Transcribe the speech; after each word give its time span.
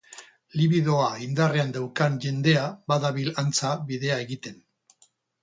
Libidoa 0.59 1.09
indarrean 1.25 1.73
daukan 1.75 2.15
jendea 2.23 2.65
badabil 2.93 3.31
antza 3.45 3.75
bidea 3.93 4.19
egiten. 4.27 4.59